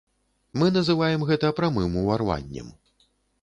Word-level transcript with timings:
Мы 0.61 0.69
называем 0.77 1.25
гэта 1.29 1.51
прамым 1.59 2.01
уварваннем. 2.05 2.73